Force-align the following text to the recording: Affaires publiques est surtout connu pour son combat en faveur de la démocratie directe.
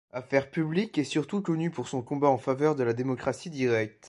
Affaires 0.13 0.49
publiques 0.49 0.97
est 0.97 1.03
surtout 1.03 1.43
connu 1.43 1.69
pour 1.69 1.87
son 1.87 2.01
combat 2.01 2.29
en 2.29 2.39
faveur 2.39 2.75
de 2.75 2.81
la 2.81 2.93
démocratie 2.93 3.51
directe. 3.51 3.99